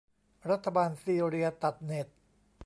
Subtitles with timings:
[0.49, 2.07] รัฐบาลซีเรียตัดเน็ต